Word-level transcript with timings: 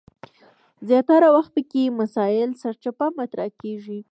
زیاتره 0.87 1.27
وخت 1.35 1.51
پکې 1.55 1.95
مسایل 1.99 2.49
سرچپه 2.61 3.07
مطرح 3.19 3.49
کیږي. 3.61 3.99